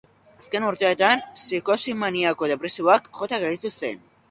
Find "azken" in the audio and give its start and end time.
0.43-0.63